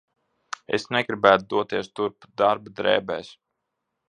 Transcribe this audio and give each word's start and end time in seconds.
Es 0.77 0.87
negribētu 0.95 1.47
doties 1.53 1.93
turp 2.01 2.27
darba 2.43 2.75
drēbēs. 2.81 3.31